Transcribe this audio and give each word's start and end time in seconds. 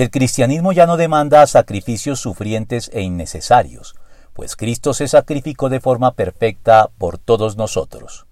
El 0.00 0.10
cristianismo 0.10 0.72
ya 0.72 0.86
no 0.86 0.96
demanda 0.96 1.46
sacrificios 1.46 2.20
sufrientes 2.20 2.90
e 2.94 3.02
innecesarios, 3.02 3.94
pues 4.32 4.56
Cristo 4.56 4.94
se 4.94 5.06
sacrificó 5.06 5.68
de 5.68 5.78
forma 5.78 6.14
perfecta 6.14 6.88
por 6.96 7.18
todos 7.18 7.58
nosotros. 7.58 8.24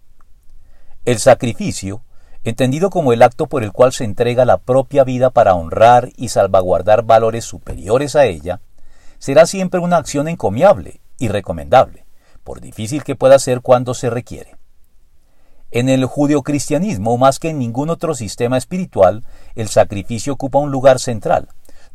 El 1.04 1.19
sacrificio, 1.19 2.01
entendido 2.43 2.89
como 2.89 3.12
el 3.12 3.23
acto 3.23 3.49
por 3.49 3.65
el 3.65 3.73
cual 3.73 3.93
se 3.93 4.04
entrega 4.04 4.46
la 4.46 4.57
propia 4.57 5.04
vida 5.04 5.29
para 5.29 5.53
honrar 5.53 6.09
y 6.17 6.31
salvaguardar 6.31 7.03
valores 7.03 7.45
superiores 7.45 8.16
a 8.16 8.25
ella, 8.25 8.62
será 9.19 9.45
siempre 9.45 9.79
una 9.79 9.98
acción 9.98 10.27
encomiable 10.27 11.03
y 11.19 11.29
recomendable, 11.29 12.07
por 12.45 12.62
difícil 12.62 13.05
que 13.05 13.14
pueda 13.14 13.39
ser 13.39 13.61
cuando 13.61 13.93
se 13.93 14.09
requiere. 14.09 14.57
En 15.71 15.91
el 15.91 16.07
judeocristianismo, 16.07 17.19
más 17.19 17.39
que 17.39 17.50
en 17.50 17.59
ningún 17.59 17.91
otro 17.91 18.14
sistema 18.14 18.57
espiritual, 18.57 19.27
el 19.55 19.69
sacrificio 19.69 20.32
ocupa 20.32 20.61
un 20.61 20.71
lugar 20.71 20.98
central, 20.98 21.48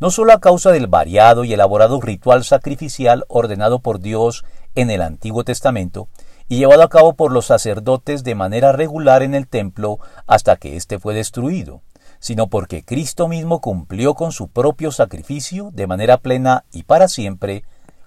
no 0.03 0.11
solo 0.11 0.33
a 0.33 0.41
causa 0.41 0.73
del 0.73 0.87
variado 0.87 1.45
y 1.45 1.53
elaborado 1.53 2.01
ritual 2.01 2.43
sacrificial 2.43 3.23
ordenado 3.29 3.79
por 3.79 4.01
Dios 4.01 4.43
en 4.75 4.91
el 4.91 5.01
Antiguo 5.01 5.45
Testamento 5.45 6.09
y 6.49 6.57
llevado 6.57 6.83
a 6.83 6.89
cabo 6.89 7.13
por 7.13 7.31
los 7.31 7.45
sacerdotes 7.45 8.25
de 8.25 8.35
manera 8.35 8.73
regular 8.73 9.23
en 9.23 9.33
el 9.33 9.47
templo 9.47 9.99
hasta 10.27 10.57
que 10.57 10.75
éste 10.75 10.99
fue 10.99 11.13
destruido, 11.13 11.83
sino 12.19 12.47
porque 12.47 12.83
Cristo 12.83 13.29
mismo 13.29 13.61
cumplió 13.61 14.13
con 14.13 14.33
su 14.33 14.49
propio 14.49 14.91
sacrificio 14.91 15.71
de 15.71 15.87
manera 15.87 16.17
plena 16.17 16.65
y 16.73 16.83
para 16.83 17.07
siempre 17.07 17.63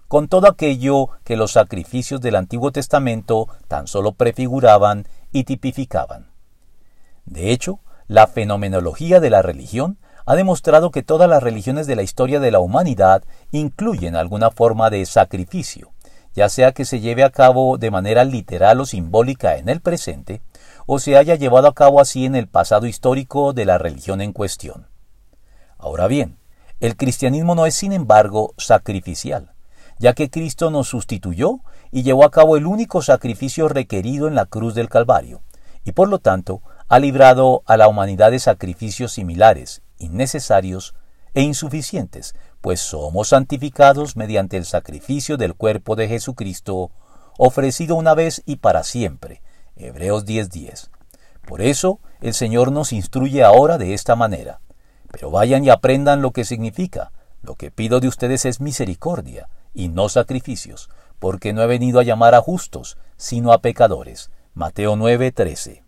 con 0.07 0.29
todo 0.29 0.49
aquello 0.49 1.09
que 1.25 1.37
los 1.37 1.53
sacrificios 1.53 2.21
del 2.21 2.37
Antiguo 2.37 2.73
Testamento 2.73 3.49
tan 3.69 3.87
solo 3.87 4.13
prefiguraban 4.13 5.09
y 5.33 5.45
tipificaban. 5.45 6.27
De 7.25 7.53
hecho, 7.53 7.81
la 8.07 8.27
fenomenología 8.27 9.19
de 9.19 9.31
la 9.31 9.41
religión 9.41 9.97
ha 10.27 10.35
demostrado 10.35 10.91
que 10.91 11.05
todas 11.05 11.31
las 11.31 11.43
religiones 11.43 11.87
de 11.87 11.95
la 11.95 12.03
historia 12.03 12.41
de 12.41 12.51
la 12.51 12.59
humanidad 12.59 13.23
incluyen 13.53 14.17
alguna 14.17 14.51
forma 14.51 14.91
de 14.91 15.07
sacrificio, 15.07 15.93
ya 16.35 16.49
sea 16.49 16.73
que 16.73 16.85
se 16.85 16.99
lleve 16.99 17.23
a 17.23 17.31
cabo 17.31 17.79
de 17.79 17.93
manera 17.93 18.25
literal 18.25 18.81
o 18.81 18.87
simbólica 18.87 19.57
en 19.57 19.69
el 19.69 19.81
presente, 19.81 20.43
o 20.85 20.99
se 20.99 21.17
haya 21.17 21.37
llevado 21.37 21.69
a 21.69 21.75
cabo 21.75 22.01
así 22.01 22.27
en 22.27 22.35
el 22.35 22.49
pasado 22.49 22.87
histórico 22.87 23.53
de 23.53 23.65
la 23.65 23.79
religión 23.79 24.21
en 24.21 24.33
cuestión. 24.33 24.89
Ahora 25.79 26.09
bien, 26.09 26.39
el 26.81 26.97
cristianismo 26.97 27.55
no 27.55 27.65
es 27.65 27.77
sin 27.77 27.93
embargo 27.93 28.53
sacrificial, 28.59 29.53
ya 29.99 30.13
que 30.13 30.29
Cristo 30.29 30.71
nos 30.71 30.89
sustituyó 30.89 31.61
y 31.93 32.03
llevó 32.03 32.25
a 32.25 32.31
cabo 32.33 32.57
el 32.57 32.67
único 32.67 33.01
sacrificio 33.01 33.69
requerido 33.69 34.27
en 34.27 34.35
la 34.35 34.47
cruz 34.47 34.75
del 34.75 34.89
Calvario, 34.89 35.41
y 35.85 35.93
por 35.93 36.09
lo 36.09 36.19
tanto 36.19 36.63
ha 36.89 36.99
librado 36.99 37.63
a 37.65 37.77
la 37.77 37.87
humanidad 37.87 38.33
de 38.33 38.41
sacrificios 38.41 39.13
similares, 39.13 39.83
innecesarios 39.99 40.95
e 41.35 41.43
insuficientes, 41.43 42.35
pues 42.61 42.81
somos 42.81 43.29
santificados 43.29 44.17
mediante 44.17 44.57
el 44.57 44.65
sacrificio 44.65 45.37
del 45.37 45.55
cuerpo 45.55 45.95
de 45.97 46.09
Jesucristo, 46.09 46.91
ofrecido 47.39 47.95
una 47.97 48.15
vez 48.15 48.43
y 48.47 48.57
para 48.57 48.83
siempre. 48.83 49.43
Hebreos 49.77 50.25
10:10. 50.25 50.91
Por 51.47 51.61
eso 51.61 52.01
el 52.21 52.35
Señor 52.35 52.73
nos 52.73 52.93
instruye 52.93 53.45
ahora 53.45 53.79
de 53.79 53.95
esta 53.95 54.17
manera. 54.17 54.61
Pero 55.13 55.31
vayan 55.31 55.65
y 55.65 55.71
aprendan 55.71 56.23
lo 56.23 56.33
que 56.33 56.45
significa. 56.45 57.13
Lo 57.43 57.55
que 57.55 57.71
pido 57.71 58.01
de 58.01 58.09
ustedes 58.09 58.45
es 58.45 58.61
misericordia 58.61 59.49
y 59.73 59.89
no 59.89 60.09
sacrificios, 60.09 60.91
porque 61.19 61.53
no 61.53 61.63
he 61.63 61.67
venido 61.67 62.01
a 62.01 62.03
llamar 62.03 62.35
a 62.35 62.41
justos, 62.41 62.99
sino 63.17 63.53
a 63.53 63.61
pecadores. 63.61 64.31
Mateo 64.55 64.97
9:13. 64.97 65.86